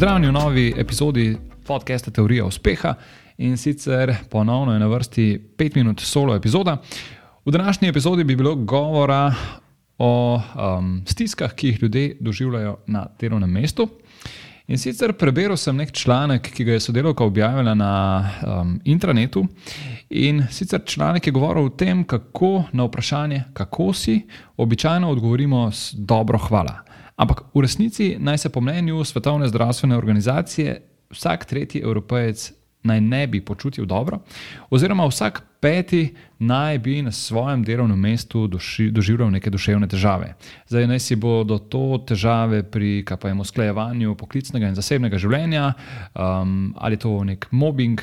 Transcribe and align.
Pozdravljeni 0.00 0.28
v 0.28 0.32
novi 0.32 0.74
epizodi 0.76 1.36
podcasta 1.66 2.10
Teorija 2.10 2.44
uspeha 2.44 2.94
in 3.38 3.56
sicer 3.56 4.14
ponovno 4.30 4.72
je 4.72 4.78
na 4.78 4.86
vrsti 4.86 5.40
5 5.58 5.76
minut 5.76 6.00
solo 6.00 6.34
epizoda. 6.34 6.76
V 7.44 7.50
današnji 7.50 7.88
epizodi 7.88 8.24
bi 8.24 8.36
bilo 8.36 8.54
govora 8.54 9.34
o 9.98 10.40
um, 10.78 11.02
stiskah, 11.06 11.52
ki 11.52 11.66
jih 11.66 11.82
ljudje 11.82 12.16
doživljajo 12.20 12.78
na 12.86 13.06
delovnem 13.20 13.50
mestu. 13.50 13.88
In 14.66 14.78
sicer 14.78 15.12
prebral 15.12 15.56
sem 15.56 15.76
nek 15.76 15.92
članek, 15.92 16.48
ki 16.48 16.64
ga 16.64 16.72
je 16.72 16.80
sodelovka 16.80 17.24
objavila 17.24 17.74
na 17.74 18.24
um, 18.42 18.80
intranetu. 18.84 19.46
In 20.10 20.46
sicer 20.50 20.80
članek 20.84 21.26
je 21.26 21.32
govoril 21.32 21.64
o 21.64 21.68
tem, 21.68 22.04
kako 22.04 22.64
na 22.72 22.84
vprašanje, 22.84 23.44
kako 23.52 23.92
si, 23.92 24.22
običajno 24.56 25.10
odgovorimo 25.10 25.70
z 25.72 25.92
dobro 25.98 26.38
hvala. 26.38 26.89
Ampak 27.20 27.42
v 27.54 27.60
resnici 27.60 28.16
naj 28.18 28.38
se 28.38 28.48
po 28.48 28.60
mnenju 28.60 29.04
Svetovne 29.04 29.48
zdravstvene 29.48 29.96
organizacije 29.96 30.80
vsak 31.10 31.44
tretji 31.44 31.82
evropejec 31.84 32.52
naj 32.82 33.00
ne 33.00 33.26
bi 33.26 33.40
počutil 33.44 33.84
dobro, 33.84 34.18
oziroma 34.70 35.04
vsak 35.06 35.42
peti 35.60 36.14
naj 36.38 36.78
bi 36.78 37.02
na 37.02 37.12
svojem 37.12 37.64
delovnem 37.64 38.00
mestu 38.00 38.46
doživljal 38.90 39.30
neke 39.30 39.50
duševne 39.50 39.88
težave. 39.88 40.34
Zdaj 40.68 40.86
naj 40.86 40.98
si 40.98 41.16
bodo 41.16 41.58
to 41.58 42.00
težave 42.08 42.62
pri 42.62 43.04
kapajem 43.04 43.40
usklajevanju 43.40 44.14
poklicnega 44.16 44.72
in 44.72 44.74
zasebnega 44.74 45.18
življenja, 45.18 45.72
um, 46.14 46.72
ali 46.76 46.96
to 46.96 47.18
nek 47.24 47.46
mobbing. 47.50 48.00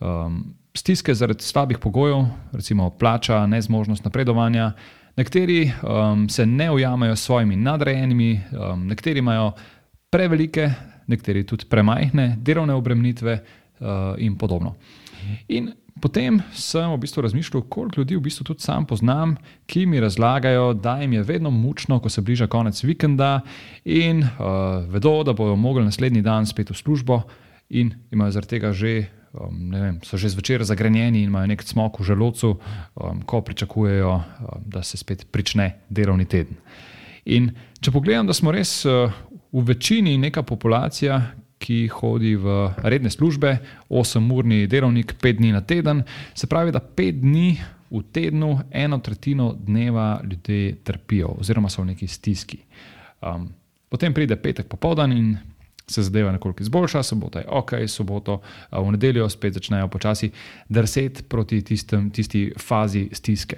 Um, 0.00 0.54
Stiske 0.76 1.14
zaradi 1.14 1.40
slabih 1.40 1.78
pogojev, 1.80 2.26
recimo 2.52 2.90
plača, 2.90 3.46
nezmožnost 3.46 4.04
napredovanja. 4.04 4.72
Nekateri 5.16 5.72
um, 5.82 6.28
se 6.28 6.46
ne 6.46 6.70
ujamajo 6.70 7.16
s 7.16 7.22
svojimi 7.24 7.56
nadrejenimi, 7.56 8.40
um, 8.52 8.86
nekateri 8.86 9.18
imajo 9.18 9.52
prevelike, 10.10 10.70
nekateri 11.06 11.46
tudi 11.46 11.64
premajhne 11.70 12.36
delovne 12.40 12.74
obremenitve, 12.74 13.38
uh, 13.80 14.14
in 14.18 14.36
podobno. 14.36 14.74
In 15.48 15.72
potem 16.00 16.40
sem 16.52 16.90
v 16.92 16.98
bistvu 17.00 17.22
razmišljal, 17.22 17.62
koliko 17.68 18.00
ljudi 18.00 18.16
v 18.16 18.20
bistvu 18.28 18.44
tudi 18.44 18.62
sam 18.62 18.86
poznam, 18.86 19.36
ki 19.66 19.86
mi 19.86 20.00
razlagajo, 20.00 20.74
da 20.74 20.98
jim 21.00 21.12
je 21.12 21.22
vedno 21.22 21.50
mučno, 21.50 22.00
ko 22.00 22.08
se 22.08 22.20
bliža 22.20 22.46
konec 22.46 22.82
vikenda 22.84 23.40
in 23.84 24.22
uh, 24.22 24.84
vedo, 24.88 25.22
da 25.24 25.32
bodo 25.32 25.56
mogli 25.56 25.84
naslednji 25.84 26.22
dan 26.22 26.46
spet 26.46 26.70
v 26.70 26.74
službo 26.74 27.22
in 27.68 27.94
imajo 28.10 28.30
zaradi 28.30 28.50
tega 28.50 28.72
že. 28.72 29.04
Um, 29.36 29.70
vem, 29.70 29.98
so 30.04 30.16
že 30.16 30.32
zvečer 30.32 30.64
zagrenjeni 30.64 31.22
in 31.22 31.28
imajo 31.28 31.46
nek 31.46 31.62
smog 31.62 32.00
v 32.00 32.04
želodcu, 32.04 32.56
um, 32.94 33.22
ko 33.22 33.40
pričakujejo, 33.40 34.12
um, 34.14 34.62
da 34.64 34.82
se 34.82 34.96
spet 34.96 35.26
začne 35.34 35.76
delovni 35.88 36.24
teden. 36.24 36.56
In 37.24 37.50
če 37.80 37.92
pogledam, 37.92 38.26
da 38.26 38.32
smo 38.32 38.52
res 38.52 38.84
uh, 38.86 39.12
v 39.52 39.64
večini 39.66 40.16
neka 40.18 40.42
populacija, 40.42 41.20
ki 41.58 41.88
hodi 41.88 42.36
v 42.36 42.70
redne 42.84 43.10
službe, 43.10 43.56
8-urni 43.88 44.66
delovnik, 44.68 45.16
5 45.22 45.38
dni 45.40 45.52
na 45.52 45.60
teden. 45.60 46.02
Se 46.34 46.46
pravi, 46.46 46.72
da 46.72 46.80
5 46.80 47.20
dni 47.20 47.48
v 47.90 48.02
tednu, 48.12 48.60
eno 48.70 48.98
tretjino 48.98 49.54
dneva 49.56 50.20
ljudje 50.24 50.76
trpijo, 50.84 51.36
oziroma 51.40 51.68
so 51.68 51.82
v 51.82 51.92
neki 51.92 52.06
stiski. 52.06 52.58
Um, 53.22 53.48
potem 53.88 54.14
pride 54.14 54.36
petek 54.36 54.68
popoldan 54.68 55.12
in 55.12 55.36
se 55.86 56.02
zadeva 56.02 56.32
nekoliko 56.32 56.62
izboljša, 56.62 57.02
sobota 57.02 57.38
je 57.38 57.48
ok, 57.48 57.72
soboto, 57.88 58.40
v 58.72 58.90
nedeljo 58.90 59.28
spet 59.28 59.54
začnejo 59.54 59.88
počasi 59.88 60.30
drseti 60.68 61.22
proti 61.22 61.62
tistem, 61.62 62.10
tisti 62.10 62.52
fazi 62.58 63.08
stiske. 63.12 63.56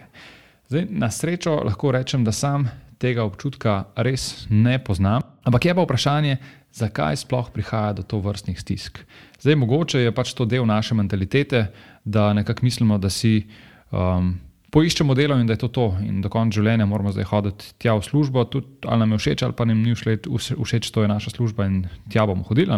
Zdaj, 0.68 0.86
na 0.90 1.10
srečo 1.10 1.54
lahko 1.64 1.92
rečem, 1.92 2.24
da 2.24 2.32
sam 2.32 2.68
tega 2.98 3.24
občutka 3.24 3.84
res 3.96 4.46
ne 4.50 4.76
poznam, 4.84 5.22
ampak 5.44 5.64
je 5.64 5.74
pa 5.74 5.84
vprašanje, 5.86 6.36
zakaj 6.74 7.16
sploh 7.16 7.48
prihaja 7.54 7.92
do 7.92 8.02
to 8.02 8.20
vrstnih 8.20 8.60
stisk. 8.60 8.98
Zdaj, 9.40 9.56
mogoče 9.56 10.02
je 10.02 10.12
pač 10.14 10.34
to 10.36 10.44
del 10.44 10.66
naše 10.66 10.94
mentalitete, 10.94 11.66
da 12.04 12.32
nekako 12.32 12.66
mislimo, 12.66 12.98
da 12.98 13.10
si 13.10 13.46
um, 13.90 14.34
poiščemo 14.70 15.14
delo 15.16 15.38
in 15.40 15.46
da 15.48 15.56
je 15.56 15.62
to 15.64 15.68
to, 15.72 15.86
in 16.04 16.20
do 16.20 16.28
konca 16.32 16.60
življenja 16.60 16.86
moramo 16.86 17.12
zdaj 17.14 17.28
hoditi 17.30 17.72
tja 17.80 17.94
v 17.96 18.04
službo, 18.04 18.44
tudi 18.52 18.88
ali 18.88 19.00
nam 19.04 19.16
je 19.16 19.20
všeč 19.22 19.44
ali 19.46 19.56
pa 19.56 19.64
nam 19.68 19.82
ni 19.82 19.94
všeč, 19.96 20.90
to 20.92 21.04
je 21.04 21.08
naša 21.08 21.32
služba 21.36 21.66
in 21.66 21.82
tja 22.12 22.26
bomo 22.28 22.44
hodili. 22.44 22.68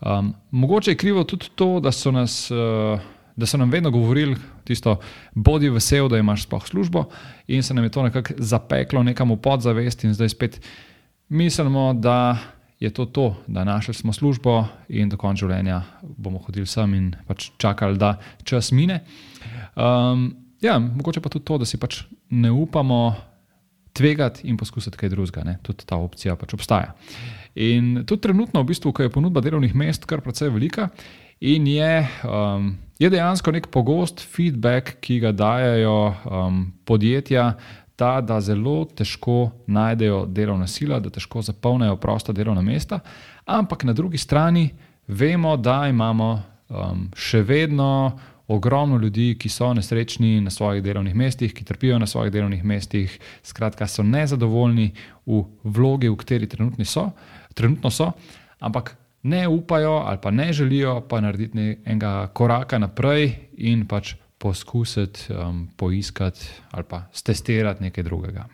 Um, 0.00 0.34
mogoče 0.50 0.92
je 0.92 1.00
krivo 1.00 1.24
tudi 1.24 1.52
to, 1.54 1.80
da 1.80 1.92
so 1.92 2.12
nas. 2.12 2.46
Uh, 2.50 3.00
Da 3.36 3.44
so 3.44 3.58
nam 3.60 3.68
vedno 3.68 3.90
govorili, 3.92 4.32
tisto, 4.64 4.94
bodi 5.34 5.68
vesel, 5.68 6.06
da 6.08 6.16
imaš 6.16 6.46
sploh 6.46 6.62
službo, 6.64 7.02
in 7.52 7.60
se 7.62 7.74
nam 7.74 7.84
je 7.84 7.90
to 7.92 8.02
nekako 8.02 8.32
zapeklo 8.38 9.02
nekam 9.04 9.34
v 9.34 9.36
podzavest, 9.36 10.04
in 10.08 10.14
zdaj 10.16 10.28
spet 10.32 10.56
mislimo, 11.28 11.92
da 11.92 12.38
je 12.80 12.90
to 12.90 13.04
to, 13.04 13.36
da 13.46 13.64
našli 13.64 13.94
smo 13.94 14.12
službo 14.12 14.64
in 14.88 15.08
do 15.08 15.16
konca 15.20 15.44
življenja 15.44 15.82
bomo 16.02 16.38
hodili 16.38 16.66
sem 16.66 16.94
in 16.94 17.12
pač 17.28 17.50
čakali, 17.60 17.98
da 18.00 18.16
čas 18.44 18.72
mine. 18.72 19.02
Um, 19.76 20.45
ja, 20.66 20.76
mogoče 20.78 21.22
pa 21.24 21.32
tudi 21.32 21.46
to, 21.48 21.58
da 21.62 21.68
si 21.68 21.80
pač 21.80 22.02
ne 22.30 22.50
upamo 22.50 23.14
tvegati 23.96 24.48
in 24.50 24.56
poskusiti 24.60 24.98
kaj 25.00 25.12
drugega. 25.14 25.56
Tudi 25.64 25.86
ta 25.88 25.96
opcija 25.96 26.36
pač 26.36 26.54
obstaja. 26.54 26.92
In 27.54 28.04
tudi 28.06 28.26
trenutno, 28.28 28.60
v 28.60 28.72
bistvu, 28.72 28.92
ko 28.92 29.06
je 29.06 29.12
ponudba 29.12 29.40
delovnih 29.40 29.74
mest 29.74 30.04
kar 30.04 30.20
precej 30.20 30.52
velika, 30.52 30.90
in 31.40 31.66
je, 31.68 32.08
um, 32.28 32.74
je 32.98 33.10
dejansko 33.12 33.52
nek 33.52 33.70
pogost 33.72 34.20
feedback, 34.20 34.98
ki 35.00 35.20
ga 35.24 35.32
dajo 35.32 35.96
um, 36.12 36.60
podjetja 36.84 37.54
ta, 37.96 38.20
da 38.20 38.40
zelo 38.44 38.84
težko 38.84 39.50
najdejo 39.66 40.26
delovna 40.28 40.68
sila, 40.68 41.00
da 41.00 41.10
težko 41.10 41.42
zapolnijo 41.42 41.96
prosta 41.96 42.32
delovna 42.36 42.62
mesta, 42.62 43.00
ampak 43.46 43.84
na 43.84 43.92
drugi 43.96 44.18
strani 44.18 44.68
vemo, 45.08 45.56
da 45.56 45.86
imamo 45.88 46.30
um, 46.68 47.06
še 47.16 47.40
vedno 47.42 48.18
ogromno 48.48 48.98
ljudi, 48.98 49.34
ki 49.38 49.48
so 49.48 49.72
nesrečni 49.74 50.40
na 50.40 50.50
svojih 50.50 50.82
delovnih 50.82 51.14
mestih, 51.14 51.54
ki 51.54 51.64
trpijo 51.64 51.98
na 51.98 52.06
svojih 52.06 52.32
delovnih 52.32 52.64
mestih, 52.64 53.18
skratka, 53.42 53.86
so 53.86 54.02
nezadovoljni 54.02 54.92
v 55.26 55.42
vlogi, 55.64 56.08
v 56.08 56.16
kateri 56.16 56.48
so, 56.84 57.10
trenutno 57.54 57.90
so, 57.90 58.12
ampak 58.58 58.96
ne 59.22 59.48
upajo 59.48 59.92
ali 60.06 60.18
pa 60.22 60.30
ne 60.30 60.52
želijo 60.52 61.00
pa 61.08 61.20
narediti 61.20 61.78
enega 61.84 62.26
koraka 62.32 62.78
naprej 62.78 63.34
in 63.56 63.86
pač 63.86 64.14
poskusiti 64.38 65.32
um, 65.32 65.68
poiskati 65.76 66.46
ali 66.70 66.84
pa 66.84 67.02
testirati 67.24 67.82
nekaj 67.82 68.04
drugega. 68.04 68.46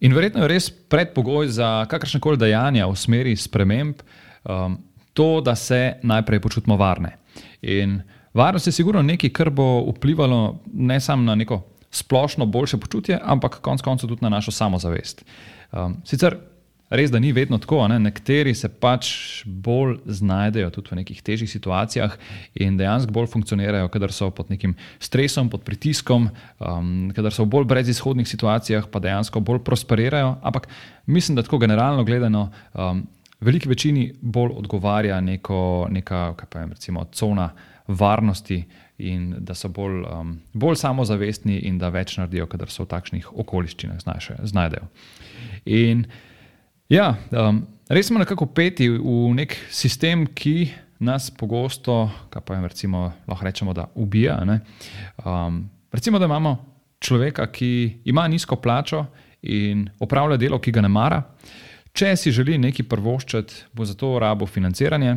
In 0.00 0.14
verjetno 0.14 0.42
je 0.42 0.48
res 0.48 0.70
predpogoj 0.70 1.48
za 1.48 1.86
kakršne 1.90 2.20
koli 2.20 2.38
dejanja 2.38 2.86
v 2.86 2.96
smeri 2.96 3.36
sprememb 3.36 3.98
um, 3.98 4.78
to, 5.12 5.40
da 5.40 5.54
se 5.54 5.98
najprej 6.02 6.40
počutimo 6.40 6.76
varne. 6.76 7.16
In 7.62 8.00
varnost 8.34 8.66
je 8.66 8.72
sigurno 8.72 9.02
nekaj, 9.02 9.30
kar 9.30 9.50
bo 9.50 9.84
vplivalo 9.90 10.58
ne 10.72 11.00
samo 11.00 11.22
na 11.22 11.34
neko 11.34 11.62
splošno 11.90 12.46
boljše 12.46 12.76
počutje, 12.76 13.18
ampak 13.22 13.60
konec 13.60 13.82
koncev 13.82 14.08
tudi 14.08 14.22
na 14.22 14.28
našo 14.28 14.50
samozavest. 14.50 15.24
Um, 15.72 15.96
sicer 16.04 16.36
Res, 16.88 17.10
da 17.12 17.20
ni 17.20 17.34
vedno 17.36 17.58
tako, 17.60 17.82
ne? 17.92 17.98
nekateri 18.00 18.54
se 18.56 18.70
pač 18.72 19.10
bolj 19.44 19.98
znajdejo 20.08 20.70
tudi 20.72 20.94
v 20.94 20.96
nekih 21.02 21.18
težjih 21.24 21.50
situacijah 21.50 22.14
in 22.64 22.78
dejansko 22.80 23.12
bolj 23.12 23.28
funkcionirajo, 23.34 23.90
kadar 23.92 24.14
so 24.16 24.30
pod 24.32 24.48
nekim 24.48 24.72
stresom, 24.96 25.50
pod 25.52 25.66
pritiskom, 25.68 26.30
um, 26.56 27.10
kadar 27.12 27.36
so 27.36 27.44
v 27.44 27.52
bolj 27.52 27.68
brezizhodnih 27.68 28.28
situacijah, 28.28 28.88
pa 28.88 29.02
dejansko 29.04 29.44
bolj 29.44 29.60
prosperirajo. 29.68 30.38
Ampak 30.40 30.70
mislim, 31.04 31.36
da 31.36 31.44
tako 31.44 31.60
generalno 31.60 32.08
gledano, 32.08 32.48
um, 32.72 33.04
veliki 33.40 33.68
večini 33.68 34.12
bolj 34.20 34.56
odgovarja 34.58 35.20
neko, 35.20 35.88
neka, 35.90 36.34
kaj 36.36 36.48
pa 36.50 36.60
je, 36.60 36.70
recimo, 36.74 37.04
cona 37.12 37.50
varnosti. 37.88 38.64
In 38.98 39.34
da 39.46 39.54
so 39.54 39.68
bolj, 39.70 40.00
um, 40.10 40.32
bolj 40.58 40.80
samozavestni, 40.80 41.60
in 41.68 41.76
da 41.78 41.92
več 41.94 42.16
naredijo, 42.18 42.48
kadar 42.50 42.70
so 42.70 42.82
v 42.82 42.90
takšnih 42.90 43.28
okoliščinah 43.30 44.00
znajdejo. 44.42 44.88
In 45.70 46.02
Ja, 46.88 47.10
um, 47.36 47.66
res 47.92 48.08
smo 48.08 48.16
nekako 48.16 48.46
peti 48.56 48.86
v 48.88 49.16
nek 49.36 49.52
sistem, 49.68 50.24
ki 50.32 50.70
nas 51.04 51.28
pogosto, 51.28 52.06
kaj 52.32 52.42
pa 52.42 52.56
jim 52.56 52.64
recimo, 52.64 53.02
lahko 53.28 53.44
rečemo, 53.44 53.74
da 53.76 53.84
ubija. 53.94 54.38
Um, 55.20 55.66
recimo, 55.92 56.18
da 56.18 56.24
imamo 56.24 56.54
človeka, 57.04 57.44
ki 57.52 58.00
ima 58.08 58.24
nizko 58.28 58.56
plačo 58.56 59.04
in 59.42 59.84
opravlja 60.00 60.40
delo, 60.40 60.58
ki 60.58 60.72
ga 60.72 60.80
ne 60.80 60.88
mara. 60.88 61.20
Če 61.98 62.12
si 62.14 62.30
želi 62.30 62.60
nekaj 62.62 62.86
prvoščati, 62.86 63.62
bo 63.74 63.82
za 63.82 63.96
to 63.98 64.12
rabo 64.22 64.46
financiranje. 64.46 65.16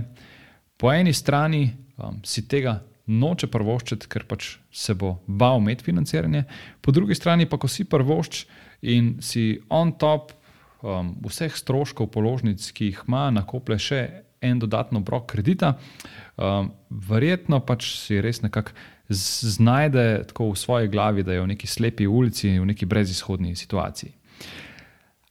Po 0.81 0.89
eni 0.89 1.11
strani 1.13 1.67
um, 1.69 2.15
si 2.25 2.47
tega 2.49 2.79
noče 3.05 3.51
prvoščati, 3.53 4.07
ker 4.09 4.25
pač 4.25 4.55
se 4.73 4.95
bo 4.97 5.11
bal 5.27 5.59
imeti 5.61 5.85
financiranje, 5.85 6.41
po 6.81 6.93
drugi 6.95 7.13
strani 7.17 7.45
pa, 7.45 7.59
ko 7.61 7.69
si 7.69 7.85
prvošč 7.85 8.39
in 8.89 9.11
si 9.21 9.59
on 9.69 9.91
top 10.01 10.31
um, 10.81 11.11
vseh 11.27 11.53
stroškov 11.53 12.09
položnic, 12.15 12.65
ki 12.73 12.89
jih 12.89 13.03
ima, 13.05 13.27
nakople 13.35 13.77
še 13.77 14.01
en 14.41 14.57
dodatno 14.57 15.03
brok 15.05 15.27
kredita, 15.35 15.75
um, 16.33 16.71
verjetno 16.89 17.61
pač 17.61 17.91
si 17.99 18.17
res 18.25 18.41
nekako 18.41 18.73
znajde 19.11 20.07
tako 20.31 20.49
v 20.55 20.57
svoji 20.57 20.89
glavi, 20.89 21.27
da 21.27 21.37
je 21.37 21.45
v 21.45 21.53
neki 21.53 21.69
slepi 21.69 22.09
ulici, 22.09 22.55
v 22.57 22.71
neki 22.73 22.89
brezizhodni 22.89 23.53
situaciji. 23.59 24.15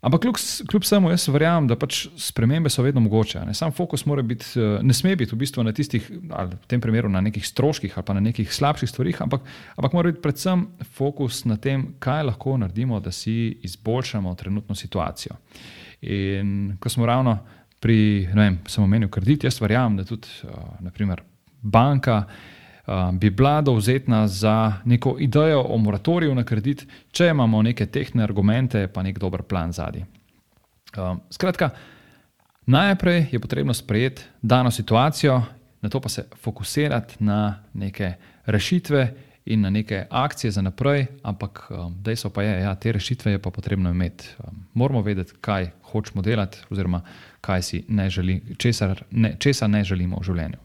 Ampak 0.00 0.20
kljub, 0.20 0.36
kljub 0.70 0.82
vsemu, 0.82 1.10
jaz 1.12 1.26
verjamem, 1.28 1.66
da 1.68 1.76
pač 1.76 2.06
spremembe 2.16 2.70
so 2.72 2.82
vedno 2.82 3.02
mogoče. 3.04 3.42
Ne? 3.44 3.54
Sam 3.54 3.72
fokus 3.76 4.04
biti, 4.24 4.46
eh, 4.56 4.78
ne 4.82 4.94
sme 4.94 5.16
biti 5.16 5.34
v 5.34 5.38
bistvu 5.38 5.62
na 5.62 5.72
tistih, 5.72 6.10
ali 6.30 6.56
v 6.56 6.66
tem 6.66 6.80
primeru 6.80 7.08
na 7.08 7.20
nekih 7.20 7.46
stroških 7.46 7.92
ali 7.96 8.04
pa 8.04 8.14
na 8.14 8.20
nekih 8.20 8.52
slabših 8.52 8.88
stvarih, 8.88 9.22
ampak, 9.22 9.42
ampak 9.76 9.92
mora 9.92 10.10
biti 10.10 10.22
predvsem 10.22 10.66
fokus 10.96 11.44
na 11.44 11.56
tem, 11.56 11.94
kaj 11.98 12.22
lahko 12.22 12.56
naredimo, 12.56 13.00
da 13.00 13.12
si 13.12 13.58
izboljšamo 13.62 14.34
trenutno 14.34 14.74
situacijo. 14.74 15.36
In 16.00 16.76
ko 16.80 16.88
smo 16.88 17.06
ravno 17.06 17.38
pri, 17.80 18.28
ne 18.34 18.42
vem, 18.42 18.58
sem 18.66 18.84
omenil 18.84 19.08
kredit, 19.08 19.44
jaz 19.44 19.60
verjamem, 19.60 19.96
da 20.00 20.04
tudi, 20.04 20.28
uh, 20.44 20.80
naprimer, 20.80 21.22
banka. 21.60 22.24
Bi 23.12 23.30
bila 23.30 23.60
dovzetna 23.60 24.28
za 24.28 24.72
neko 24.84 25.16
idejo 25.18 25.60
o 25.68 25.76
moratoriju 25.78 26.34
na 26.34 26.44
kredit, 26.44 26.86
če 27.12 27.28
imamo 27.28 27.62
neke 27.62 27.86
tehnične 27.86 28.22
argumente, 28.24 28.86
pa 28.88 29.02
nek 29.02 29.18
dober 29.18 29.42
plan 29.42 29.72
zadnji. 29.72 30.04
Uh, 30.96 31.18
skratka, 31.30 31.70
najprej 32.66 33.26
je 33.32 33.40
potrebno 33.40 33.74
sprejeti 33.74 34.22
dano 34.42 34.70
situacijo, 34.70 35.42
na 35.80 35.88
to 35.88 36.00
pa 36.00 36.08
se 36.08 36.24
fokusirati 36.42 37.24
na 37.24 37.62
neke 37.74 38.12
rešitve 38.46 39.14
in 39.44 39.60
na 39.60 39.70
neke 39.70 40.06
akcije 40.10 40.50
za 40.50 40.62
naprej, 40.62 41.06
ampak 41.22 41.70
um, 41.70 41.94
dejstvo 42.02 42.30
pa 42.30 42.42
je, 42.42 42.52
da 42.52 42.58
ja, 42.58 42.74
te 42.74 42.92
rešitve 42.92 43.32
je 43.32 43.38
pa 43.38 43.50
potrebno 43.50 43.90
imeti. 43.90 44.28
Um, 44.38 44.66
moramo 44.74 45.02
vedeti, 45.02 45.32
kaj 45.40 45.70
hočemo 45.82 46.22
delati, 46.22 46.58
oziroma 46.70 47.02
kaj 47.40 47.62
si 47.62 47.84
ne 47.88 48.10
želimo, 48.10 48.40
česar 48.58 49.02
ne, 49.10 49.36
česa 49.38 49.66
ne 49.66 49.84
želimo 49.84 50.18
v 50.20 50.24
življenju. 50.24 50.58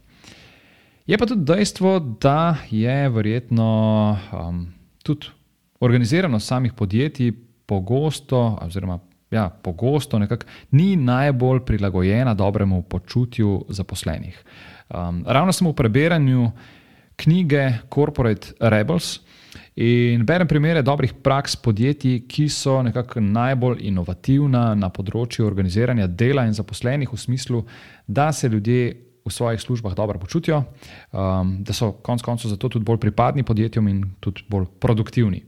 Je 1.06 1.18
pa 1.18 1.26
tudi 1.26 1.46
dejstvo, 1.46 2.00
da 2.00 2.58
je 2.70 3.10
verjetno 3.10 4.18
um, 4.34 4.66
tudi 5.04 5.28
organiziranost 5.80 6.48
samih 6.48 6.74
podjetij 6.74 7.32
pogosto, 7.66 8.58
oziroma 8.62 9.00
ja, 9.32 9.50
pogosto 9.50 10.20
nekako 10.20 10.46
ni 10.72 10.96
najbolj 10.96 11.60
prilagojena 11.66 12.34
dobremu 12.34 12.82
počutju 12.82 13.66
zaposlenih. 13.70 14.44
Um, 14.90 15.24
ravno 15.28 15.54
sem 15.54 15.68
v 15.68 15.74
preberanju 15.74 16.52
knjige 17.16 17.74
Corporate 17.94 18.48
Rebels 18.60 19.20
in 19.76 20.26
berem 20.26 20.48
primere 20.48 20.82
dobrih 20.82 21.14
praks 21.14 21.56
podjetij, 21.56 22.24
ki 22.28 22.50
so 22.50 22.82
nekako 22.82 23.22
najbolj 23.22 23.86
inovativna 23.88 24.72
na 24.76 24.90
področju 24.90 25.46
organiziranja 25.46 26.08
dela 26.08 26.48
in 26.50 26.54
zaposlenih, 26.54 27.14
v 27.14 27.18
smislu, 27.18 27.66
da 28.08 28.32
se 28.34 28.50
ljudje 28.50 29.06
v 29.26 29.34
svojih 29.34 29.62
službah 29.62 29.96
dobro 29.98 30.20
počutijo, 30.20 30.64
um, 31.12 31.58
da 31.64 31.74
so 31.74 31.92
konec 31.92 32.22
koncev 32.22 32.50
zato 32.54 32.70
tudi 32.70 32.86
bolj 32.86 33.00
pripadni 33.02 33.44
podjetjem 33.44 33.88
in 33.88 34.04
tudi 34.20 34.46
bolj 34.50 34.68
produktivni. 34.80 35.42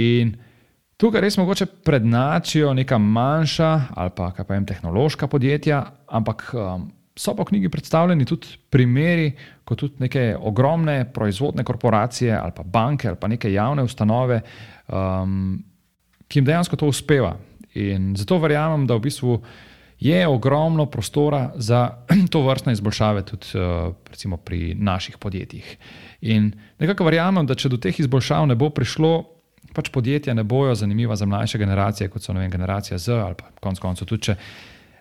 In 0.00 0.32
tukaj 0.96 1.20
res 1.20 1.36
mogoče 1.36 1.66
prednačijo 1.84 2.72
neka 2.74 2.98
manjša 2.98 3.70
ali 3.94 4.10
pa 4.16 4.30
kaj 4.32 4.44
pa 4.44 4.54
jim 4.54 4.66
tehnološka 4.66 5.28
podjetja, 5.28 5.84
ampak 6.08 6.48
um, 6.54 6.88
so 7.16 7.34
pa 7.36 7.42
v 7.42 7.52
knjigi 7.52 7.68
predstavljeni 7.68 8.24
tudi 8.24 8.56
primeri, 8.70 9.30
ko 9.64 9.76
tudi 9.76 10.00
neke 10.04 10.36
ogromne 10.40 11.04
proizvodne 11.12 11.64
korporacije 11.64 12.32
ali 12.36 12.52
pa 12.56 12.62
banke 12.62 13.08
ali 13.08 13.16
pa 13.20 13.28
neke 13.28 13.52
javne 13.52 13.82
ustanove, 13.82 14.40
um, 14.88 15.62
ki 16.28 16.38
jim 16.38 16.48
dejansko 16.48 16.76
to 16.76 16.88
uspeva. 16.88 17.36
In 17.74 18.14
zato 18.16 18.38
verjamem, 18.40 18.86
da 18.86 18.96
v 18.96 19.04
bistvu 19.04 19.40
je 20.00 20.26
ogromno 20.28 20.86
prostora 20.86 21.52
za 21.54 21.90
to 22.32 22.42
vrstne 22.42 22.72
izboljšave, 22.72 23.22
tudi 23.22 23.46
uh, 23.54 24.38
pri 24.44 24.74
naših 24.74 25.18
podjetjih. 25.18 25.76
In 26.20 26.52
nekako 26.78 27.04
verjamem, 27.04 27.46
da 27.46 27.54
če 27.54 27.68
do 27.68 27.76
teh 27.76 28.00
izboljšav 28.00 28.46
ne 28.46 28.54
bo 28.54 28.70
prišlo, 28.70 29.24
pač 29.74 29.90
podjetja 29.92 30.34
ne 30.34 30.44
bojo 30.44 30.74
zanimiva 30.74 31.16
za 31.16 31.26
mlajše 31.26 31.58
generacije, 31.58 32.08
kot 32.08 32.22
so 32.22 32.32
vem, 32.32 32.50
generacija 32.50 32.98
Z 32.98 33.12
ali 33.12 33.34
pa 33.34 33.50
konec 33.60 33.78
koncev 33.78 34.08
tudi 34.08 34.34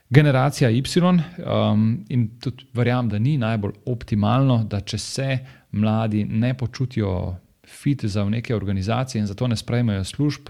generacija 0.09 0.69
Y. 0.69 0.83
Um, 1.01 2.05
in 2.09 2.39
tudi 2.39 2.65
verjamem, 2.73 3.09
da 3.09 3.19
ni 3.19 3.37
najbolj 3.37 3.73
optimalno, 3.85 4.63
da 4.63 4.81
če 4.81 4.97
se 4.97 5.37
mladi 5.71 6.25
ne 6.25 6.53
počutijo 6.57 7.35
fit 7.67 8.05
za 8.05 8.25
neke 8.25 8.55
organizacije 8.55 9.19
in 9.19 9.27
zato 9.27 9.47
ne 9.47 9.55
sprejmejo 9.55 10.03
služb, 10.03 10.49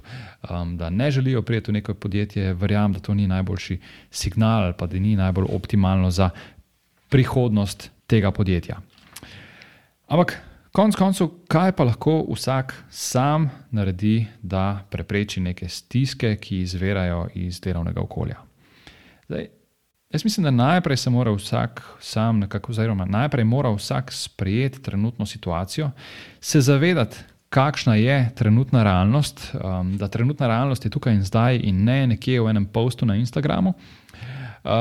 um, 0.50 0.78
da 0.78 0.90
ne 0.90 1.12
želijo 1.12 1.42
prijeti 1.42 1.72
v 1.72 1.74
neko 1.74 1.94
podjetje, 1.94 2.54
verjamem, 2.54 2.94
da 2.94 3.00
to 3.00 3.14
ni 3.14 3.28
najboljši 3.28 3.80
signal 4.12 4.64
ali 4.64 4.74
pa 4.78 4.88
da 4.88 5.00
ni 5.00 5.16
najbolj 5.16 5.46
optimalno 5.50 6.12
za 6.12 6.30
prihodnost 7.10 7.92
tega 8.08 8.32
podjetja. 8.32 8.80
Ampak, 10.08 10.38
konec 10.72 10.96
koncev, 10.96 11.28
kaj 11.48 11.72
pa 11.72 11.84
lahko 11.84 12.26
vsak 12.34 12.84
sam 12.90 13.50
naredi, 13.72 14.26
da 14.42 14.86
prepreči 14.90 15.42
neke 15.42 15.70
stiske, 15.70 16.36
ki 16.36 16.60
izvirajo 16.60 17.28
iz 17.34 17.62
delovnega 17.62 18.02
okolja? 18.02 18.36
Zdaj, 19.28 19.48
Jaz 20.16 20.24
mislim, 20.24 20.44
da 20.44 20.52
najprej 20.52 20.98
se 20.98 21.10
mora 21.10 21.32
vsak 21.32 21.82
sam, 22.00 22.40
nekako, 22.40 22.72
oziroma 22.72 23.06
najprej 23.06 23.44
mora 23.44 23.70
vsak 23.70 24.12
sprejeti 24.14 24.82
trenutno 24.82 25.26
situacijo, 25.26 25.92
se 26.40 26.62
zavedati, 26.62 27.18
kakšna 27.50 27.96
je 27.96 28.30
trenutna 28.36 28.84
realnost, 28.84 29.56
um, 29.56 29.98
da 29.98 30.08
trenutna 30.08 30.48
realnost 30.48 30.86
je 30.86 30.92
tukaj 30.92 31.14
in 31.14 31.24
zdaj, 31.24 31.60
in 31.64 31.84
ne 31.84 32.08
nekje 32.08 32.42
v 32.42 32.50
enem 32.50 32.66
postu 32.66 33.06
na 33.06 33.16
Instagramu. 33.16 33.74
Uh, 34.64 34.72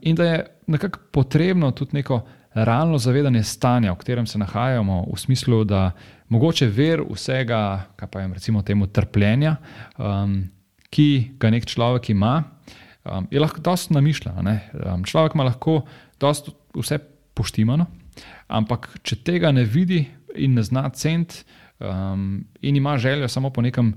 in 0.00 0.16
da 0.16 0.24
je 0.24 0.46
nekako 0.66 0.98
potrebno 1.10 1.70
tudi 1.70 1.90
neko 1.92 2.20
realno 2.54 2.98
zavedanje 2.98 3.42
stanja, 3.42 3.92
v 3.92 3.96
katerem 3.96 4.26
se 4.26 4.38
nahajamo, 4.38 5.06
v 5.14 5.18
smislu, 5.18 5.64
da 5.64 5.90
mogoče 6.28 6.66
ver 6.66 7.00
vsega, 7.10 7.80
kaj 7.96 8.08
pa 8.08 8.20
je 8.20 8.28
recimo 8.34 8.62
temu 8.62 8.86
trpljenja, 8.86 9.56
um, 9.98 10.42
ki 10.90 11.30
ga 11.40 11.50
nek 11.50 11.64
človek 11.66 12.10
ima 12.10 12.42
um, 13.04 13.26
je 13.30 13.40
lahko 13.40 13.60
dosta 13.60 13.94
namišljeno. 13.94 14.42
Um, 14.42 15.04
človek 15.04 15.34
ima 15.34 15.44
lahko 15.44 15.82
vse 16.74 16.98
poštimano, 17.34 17.86
ampak 18.48 18.88
če 19.02 19.22
tega 19.24 19.52
ne 19.52 19.64
vidi 19.64 20.04
in 20.36 20.54
ne 20.54 20.62
zna 20.64 20.88
cent, 20.96 21.44
um, 21.80 22.44
in 22.60 22.76
ima 22.76 22.98
željo 22.98 23.28
samo 23.28 23.50
po 23.50 23.62
nekem 23.62 23.94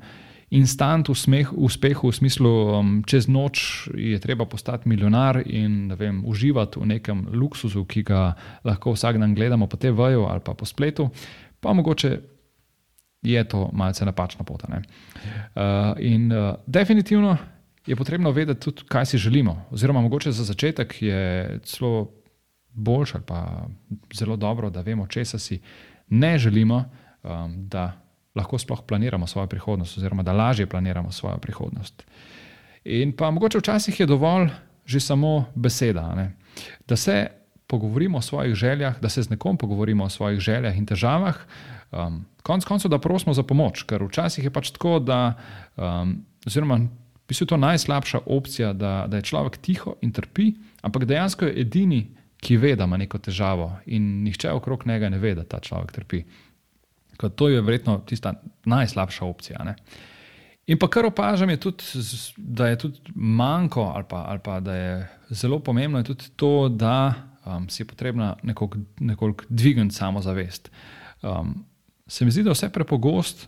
instantu 0.49 1.13
smeh, 1.13 1.49
uspehu, 1.53 2.09
v 2.09 2.15
smislu, 2.15 2.51
um, 2.79 2.91
čez 3.07 3.27
noč 3.27 3.87
je 3.97 4.19
treba 4.19 4.45
postati 4.45 4.89
milijonar 4.89 5.41
in 5.45 5.93
vem, 5.97 6.21
uživati 6.25 6.79
v 6.79 6.85
nekem 6.85 7.25
luksuzu, 7.33 7.85
ki 7.85 8.03
ga 8.03 8.33
lahko 8.63 8.93
vsak 8.93 9.19
dan 9.19 9.35
gledamo 9.35 9.67
po 9.67 9.77
TV-ju 9.77 10.27
ali 10.29 10.39
pa 10.45 10.53
po 10.53 10.65
spletu, 10.65 11.09
pa 11.59 11.73
mogoče. 11.73 12.19
Je 13.25 13.41
to 13.49 13.71
malce 13.73 14.05
napačna 14.05 14.43
pot. 14.45 14.63
Uh, 14.69 14.77
in 15.97 16.31
uh, 16.31 16.55
definitivno 16.67 17.37
je 17.85 17.95
potrebno 17.95 18.31
vedeti 18.31 18.61
tudi, 18.61 18.83
kaj 18.87 19.05
si 19.05 19.17
želimo. 19.17 19.65
Oziroma, 19.71 20.01
mogoče 20.01 20.31
za 20.31 20.43
začetek 20.43 21.01
je 21.01 21.59
celo 21.63 22.11
boljše 22.71 23.13
ali 23.15 23.23
pa 23.25 23.67
zelo 24.13 24.35
dobro, 24.35 24.69
da 24.69 24.81
vemo, 24.81 25.07
česa 25.07 25.39
si 25.39 25.61
ne 26.09 26.37
želimo, 26.37 26.85
um, 27.23 27.67
da 27.67 28.01
lahko 28.35 28.57
sploh 28.57 28.81
planiramo 28.87 29.27
svojo 29.27 29.47
prihodnost, 29.47 29.97
oziroma 29.97 30.23
da 30.23 30.33
lažje 30.33 30.67
planiramo 30.67 31.11
svojo 31.11 31.37
prihodnost. 31.37 32.03
In 32.83 33.15
pa 33.17 33.31
mogoče 33.31 33.57
včasih 33.57 33.99
je 33.99 34.05
dovolj 34.05 34.49
že 34.85 34.99
samo 34.99 35.45
beseda, 35.55 36.15
ne? 36.15 36.33
da 36.87 36.95
se 36.95 37.27
pogovorimo 37.67 38.17
o 38.17 38.21
svojih 38.21 38.55
željah, 38.55 38.99
da 39.01 39.09
se 39.09 39.23
z 39.23 39.29
nekom 39.29 39.57
pogovorimo 39.57 40.03
o 40.03 40.09
svojih 40.09 40.39
željah 40.39 40.77
in 40.77 40.85
težavah. 40.85 41.35
Um, 41.91 42.25
konc 42.43 42.65
koncev, 42.65 42.91
da 42.91 42.99
prosimo 42.99 43.33
za 43.33 43.43
pomoč, 43.43 43.83
ker 43.83 44.03
včasih 44.03 44.43
je 44.43 44.51
pač 44.51 44.69
tako, 44.71 44.99
da, 44.99 45.33
um, 45.77 46.25
oziroma 46.45 46.79
v 47.25 47.33
bistvu 47.33 47.47
to 47.49 47.57
najslabša 47.57 48.19
opcija, 48.25 48.73
da, 48.73 49.05
da 49.09 49.17
je 49.17 49.25
človek 49.25 49.57
tiho 49.57 49.95
in 50.05 50.11
trpi, 50.13 50.51
ampak 50.85 51.07
dejansko 51.09 51.45
je 51.45 51.61
edini, 51.61 52.01
ki 52.37 52.57
ve, 52.61 52.75
da 52.77 52.85
ima 52.85 52.97
neko 53.01 53.17
težavo 53.17 53.71
in 53.85 54.23
nihče 54.23 54.51
okrog 54.53 54.83
njega 54.85 55.09
ne 55.09 55.17
ve, 55.17 55.33
da 55.35 55.43
ta 55.43 55.57
človek 55.59 55.91
trpi. 55.91 56.19
Kaj 57.17 57.31
to 57.39 57.47
je 57.49 57.61
verjetno 57.61 57.97
tista 58.05 58.35
najslabša 58.65 59.25
opcija. 59.25 59.63
Ne? 59.65 59.73
In 60.67 60.77
pa 60.77 60.89
kar 60.91 61.05
opažam, 61.05 61.49
je 61.49 61.57
tudi, 61.57 61.83
da 62.37 62.67
je 62.67 62.77
tudi 62.77 63.15
manjko, 63.15 63.87
ali 63.95 64.05
pa, 64.09 64.25
ali 64.27 64.39
pa 64.43 64.59
da 64.59 64.75
je 64.75 65.07
zelo 65.29 65.59
pomembno, 65.59 66.03
je 66.03 66.11
tudi 66.11 66.29
to, 66.35 66.69
da 66.69 67.13
um, 67.45 67.69
si 67.69 67.81
je 67.81 67.87
potrebno 67.87 68.35
nekoliko 68.99 69.45
dvigniti 69.49 69.95
samozavest. 69.95 70.71
Um, 71.21 71.65
se 72.07 72.25
mi 72.25 72.31
zdi, 72.31 72.43
da 72.43 72.53
vse 72.53 72.69
prepogost 72.69 73.47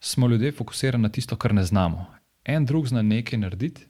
smo 0.00 0.28
ljudje 0.28 0.52
fokusirani 0.52 1.02
na 1.02 1.08
tisto, 1.08 1.36
kar 1.36 1.54
ne 1.54 1.64
znamo 1.64 2.21
en 2.44 2.66
drug 2.66 2.88
zna 2.88 3.02
nekaj 3.02 3.38
narediti, 3.38 3.86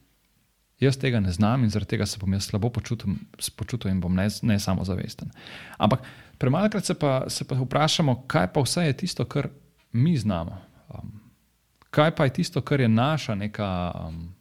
jaz 0.81 0.99
tega 0.99 1.21
ne 1.21 1.33
znam 1.33 1.65
in 1.65 1.71
zaradi 1.71 1.95
tega 1.95 2.07
se 2.07 2.19
bom 2.21 2.33
jaz 2.33 2.49
slabo 2.51 2.71
počutil, 2.71 3.15
počutil 3.57 3.91
in 3.91 4.01
bom 4.01 4.15
ne, 4.15 4.29
ne 4.43 4.59
samozavesten. 4.59 5.31
Ampak 5.79 6.03
premalokrat 6.39 6.85
se, 6.85 6.95
se 7.29 7.45
pa 7.49 7.55
vprašamo, 7.55 8.23
kaj 8.27 8.53
pa 8.53 8.61
vse 8.61 8.87
je 8.87 8.97
tisto, 9.05 9.25
kar 9.25 9.49
mi 9.93 10.17
znamo. 10.17 10.59
Um, 10.89 11.21
kaj 11.91 12.15
pa 12.17 12.25
je 12.25 12.33
tisto, 12.41 12.61
kar 12.61 12.81
je 12.81 12.89
naša 12.89 13.35
neka 13.35 13.69
um, 14.09 14.35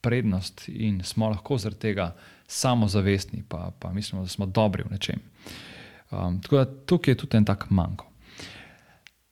prednost 0.00 0.68
in 0.68 1.02
smo 1.04 1.28
lahko 1.28 1.58
zaradi 1.58 1.80
tega 1.80 2.14
samozavestni, 2.46 3.44
pa, 3.48 3.70
pa 3.78 3.92
mislimo, 3.92 4.22
da 4.22 4.28
smo 4.28 4.46
dobri 4.46 4.82
v 4.82 4.92
nečem. 4.92 5.20
Um, 6.10 6.40
tako 6.42 6.56
da 6.56 6.64
tukaj 6.86 7.12
je 7.12 7.18
tudi 7.18 7.36
en 7.36 7.44
tak 7.44 7.70
manjko. 7.70 8.13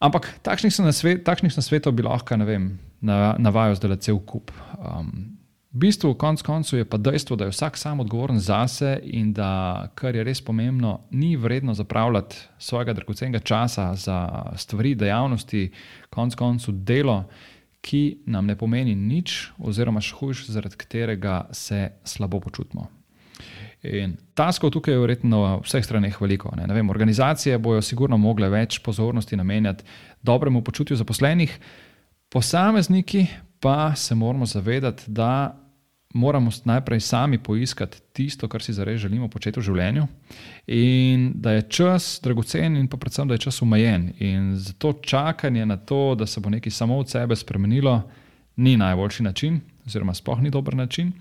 Ampak 0.03 0.27
takšnih, 0.43 0.73
nasvet, 0.83 1.23
takšnih 1.23 1.55
nasvetov 1.55 1.95
bi 1.95 2.03
lahko, 2.03 2.35
vem, 2.43 2.75
navajal 3.01 3.79
zdaj 3.79 4.03
cel 4.03 4.19
kup. 4.19 4.51
Um, 4.75 5.39
V 5.73 5.89
bistvu, 5.89 6.13
konec 6.13 6.43
koncev, 6.45 6.77
je 6.77 6.85
pa 6.85 6.99
dejstvo, 7.01 7.33
da 7.33 7.47
je 7.47 7.51
vsak 7.51 7.77
sam 7.81 7.99
odgovoren 7.99 8.37
zase 8.37 8.99
in 9.09 9.31
da, 9.33 9.89
kar 9.97 10.13
je 10.13 10.21
res 10.21 10.37
pomembno, 10.37 10.99
ni 11.09 11.33
vredno 11.33 11.73
zapravljati 11.73 12.37
svojega 12.61 12.93
dragocenega 12.93 13.39
časa 13.39 13.95
za 13.97 14.17
stvari, 14.53 14.93
dejavnosti, 14.95 15.71
konec 16.13 16.37
koncev 16.37 16.77
delo, 16.77 17.23
ki 17.81 18.21
nam 18.29 18.45
ne 18.45 18.55
pomeni 18.55 18.93
nič, 18.93 19.49
oziroma 19.57 19.97
še 19.97 20.13
hujš, 20.19 20.45
zaradi 20.53 20.77
katerega 20.77 21.47
se 21.51 21.89
slabo 22.05 22.37
počutimo. 22.39 22.85
In 23.83 24.15
taskov 24.33 24.71
tukaj 24.71 24.93
je 24.93 24.99
verjetno 24.99 25.29
na 25.29 25.55
vseh 25.59 25.83
straneh 25.83 26.15
veliko. 26.21 26.53
Ne? 26.55 26.67
Ne 26.67 26.73
vem, 26.73 26.89
organizacije 26.89 27.57
bojo 27.59 27.81
sigurno 27.83 28.17
mogle 28.17 28.47
več 28.49 28.79
pozornosti 28.79 29.35
namenjati 29.35 29.83
dobremu 30.23 30.61
počutju 30.63 30.95
zaposlenih, 30.95 31.57
posamezniki 32.31 33.25
pa 33.59 33.95
se 33.95 34.15
moramo 34.15 34.45
zavedati, 34.45 35.03
da 35.07 35.59
moramo 36.13 36.51
najprej 36.65 36.99
sami 36.99 37.37
poiskati 37.37 37.97
tisto, 38.13 38.47
kar 38.47 38.61
si 38.61 38.73
zares 38.73 39.01
želimo 39.01 39.27
početi 39.27 39.59
v 39.59 39.63
življenju, 39.63 40.07
in 40.67 41.31
da 41.35 41.57
je 41.57 41.67
čas 41.69 42.19
dragocen, 42.23 42.77
in 42.77 42.87
pa 42.87 42.97
predvsem, 42.97 43.27
da 43.27 43.33
je 43.33 43.45
čas 43.47 43.61
omejen. 43.61 44.11
In 44.19 44.53
zato 44.55 44.93
čakanje 45.01 45.65
na 45.65 45.77
to, 45.77 46.15
da 46.15 46.25
se 46.25 46.39
bo 46.39 46.49
nekaj 46.53 46.71
samo 46.71 46.97
od 47.01 47.09
sebe 47.09 47.35
spremenilo, 47.35 48.01
ni 48.55 48.77
najboljši 48.77 49.23
način, 49.23 49.61
oziroma 49.87 50.13
sploh 50.13 50.41
ni 50.41 50.51
dober 50.53 50.75
način. 50.75 51.11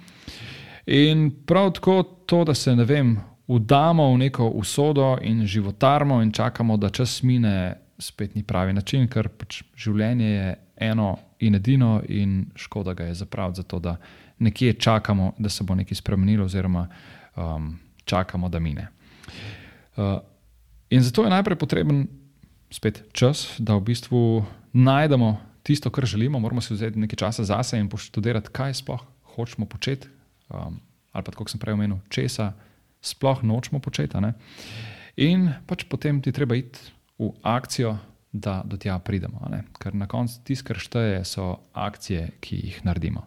In 0.87 1.31
prav 1.47 1.73
tako 1.73 2.03
to, 2.03 2.45
da 2.45 2.55
se 2.55 2.77
ne 2.77 2.85
vem, 2.85 3.17
udamo 3.47 4.13
v 4.13 4.19
neko 4.19 4.49
usodo 4.49 5.19
in 5.23 5.47
životarmo 5.47 6.23
in 6.23 6.33
čakamo, 6.33 6.77
da 6.77 6.89
čas 6.89 7.23
mine, 7.23 7.75
spet 7.99 8.35
ni 8.35 8.43
pravi 8.43 8.73
način, 8.73 9.09
ker 9.09 9.29
pač 9.29 9.63
življenje 9.77 10.29
je 10.29 10.55
eno 10.77 11.19
in 11.39 11.55
edino, 11.55 12.01
in 12.09 12.47
škoda 12.57 12.95
ga 12.95 13.05
je 13.05 13.15
zapraviti 13.15 13.57
za 13.57 13.63
to, 13.63 13.79
da 13.79 13.97
nekje 14.39 14.73
čakamo, 14.73 15.33
da 15.39 15.49
se 15.49 15.65
bo 15.65 15.75
nekaj 15.75 15.95
spremenilo, 15.95 16.45
oziroma 16.45 16.89
um, 17.37 17.79
čakamo, 18.05 18.49
da 18.49 18.59
mine. 18.59 18.89
Uh, 19.97 20.19
in 20.91 21.03
zato 21.03 21.25
je 21.25 21.31
najprej 21.31 21.59
potreben 21.59 22.07
spet 22.71 23.05
čas, 23.13 23.55
da 23.59 23.77
v 23.77 23.85
bistvu 23.93 24.45
najdemo 24.73 25.37
tisto, 25.63 25.91
kar 25.91 26.07
želimo. 26.07 26.41
Moramo 26.41 26.61
si 26.61 26.75
vzeti 26.75 26.99
nekaj 26.99 27.17
časa 27.17 27.45
zase 27.45 27.79
in 27.79 27.89
poštudirati, 27.89 28.51
kaj 28.53 28.75
sploh 28.75 29.05
hočemo 29.37 29.67
početi, 29.67 30.09
um, 30.53 30.79
ali 31.13 31.25
pa, 31.25 31.33
kot 31.37 31.51
sem 31.51 31.61
prej 31.61 31.77
omenil, 31.77 32.01
česa 32.13 32.53
sploh 33.03 33.43
nočemo 33.43 33.81
početi. 33.83 34.17
In 35.17 35.51
pač 35.67 35.85
potem 35.85 36.23
ti 36.23 36.33
treba 36.33 36.57
iti 36.57 36.79
v 37.19 37.33
akcijo, 37.43 37.99
da 38.33 38.63
do 38.65 38.79
tja 38.81 38.97
pridemo. 38.99 39.45
Ker 39.77 39.93
na 39.95 40.09
koncu 40.09 40.41
tisto, 40.45 40.71
kar 40.71 40.81
šteje, 40.81 41.21
so 41.29 41.59
akcije, 41.77 42.31
ki 42.41 42.57
jih 42.57 42.79
naredimo. 42.87 43.27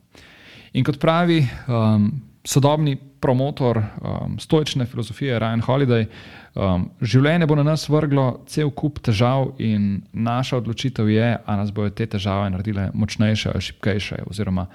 In 0.73 0.83
kot 0.83 0.97
pravi 0.99 1.43
um, 1.45 2.09
sodobni 2.41 2.97
promotor 3.21 3.77
um, 3.77 4.39
stoične 4.39 4.85
filozofije 4.85 5.37
Ryan 5.39 5.61
Holiday, 5.61 6.07
um, 6.55 6.89
življenje 7.01 7.45
bo 7.49 7.55
na 7.57 7.63
nas 7.63 7.85
vrglo 7.89 8.41
cel 8.49 8.69
kup 8.73 8.99
težav, 9.05 9.53
in 9.61 10.01
naša 10.11 10.57
odločitev 10.57 11.09
je, 11.09 11.29
ali 11.37 11.61
nas 11.61 11.71
bodo 11.73 11.93
te 11.93 12.09
težave 12.09 12.49
naredile 12.49 12.89
močnejše 12.93 13.53
ali 13.53 13.65
šipkejše. 13.69 14.23
Oziroma, 14.29 14.67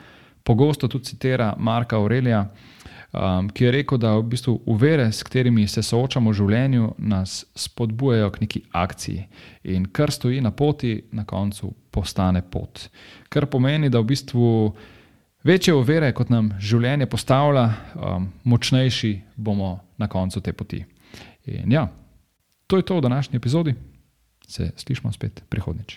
pogosto 0.44 0.88
tudi 0.88 1.04
citira 1.04 1.54
Marka 1.59 1.97
Aurelija, 1.97 2.44
um, 3.12 3.49
ki 3.49 3.64
je 3.64 3.70
rekel, 3.70 3.99
da 3.99 4.14
v 4.16 4.23
bistvu 4.32 4.61
uvere, 4.66 5.12
s 5.12 5.23
katerimi 5.23 5.66
se 5.68 5.82
soočamo 5.82 6.30
v 6.30 6.38
življenju, 6.38 6.94
nas 6.99 7.44
spodbujajo 7.54 8.30
k 8.30 8.40
neki 8.47 8.62
akciji. 8.73 9.26
In 9.75 9.88
kar 9.92 10.12
stoji 10.12 10.40
na 10.40 10.50
poti, 10.50 10.97
na 11.12 11.25
koncu 11.25 11.73
postane 11.90 12.42
pot. 12.42 12.88
Kar 13.28 13.47
pomeni, 13.47 13.90
da 13.90 14.00
v 14.00 14.11
bistvu. 14.14 14.49
Večje 15.40 15.73
ovire, 15.73 16.11
kot 16.12 16.28
nam 16.28 16.50
življenje 16.61 17.06
postavlja, 17.09 17.62
um, 17.97 18.26
močnejši 18.44 19.14
bomo 19.40 19.70
na 19.97 20.04
koncu 20.04 20.42
te 20.44 20.52
poti. 20.52 20.82
In 21.49 21.73
ja, 21.73 21.87
to 22.68 22.76
je 22.76 22.85
to 22.85 22.99
v 22.99 23.06
današnji 23.09 23.40
epizodi. 23.40 23.75
Se 24.44 24.68
slišmo 24.76 25.12
spet 25.12 25.40
prihodnič. 25.49 25.97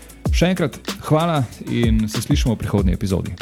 Še 0.31 0.51
enkrat 0.51 0.79
hvala 1.07 1.43
in 1.67 2.07
se 2.09 2.21
slišimo 2.21 2.55
v 2.55 2.63
prihodnji 2.63 2.93
epizodi. 2.95 3.35